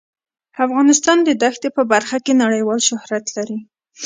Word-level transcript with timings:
افغانستان 0.65 1.17
د 1.23 1.29
دښتې 1.41 1.69
په 1.77 1.83
برخه 1.91 2.17
کې 2.25 2.33
نړیوال 2.43 2.79
شهرت 2.87 3.25
لري. 3.35 3.57